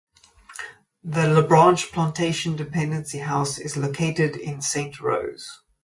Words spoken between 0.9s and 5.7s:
The LaBranche Plantation Dependency House is located in Saint Rose.